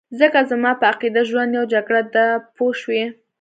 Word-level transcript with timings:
ځکه 0.19 0.39
زما 0.51 0.71
په 0.79 0.85
عقیده 0.91 1.21
ژوند 1.29 1.51
یو 1.57 1.65
جګړه 1.73 2.01
ده 2.13 2.25
پوه 2.55 2.73
شوې!. 2.81 3.03